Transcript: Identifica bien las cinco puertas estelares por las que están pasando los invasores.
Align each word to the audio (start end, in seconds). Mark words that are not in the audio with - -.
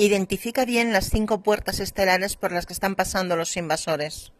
Identifica 0.00 0.64
bien 0.64 0.92
las 0.92 1.10
cinco 1.10 1.42
puertas 1.42 1.80
estelares 1.80 2.36
por 2.36 2.52
las 2.52 2.66
que 2.66 2.72
están 2.72 2.94
pasando 2.94 3.34
los 3.34 3.56
invasores. 3.56 4.32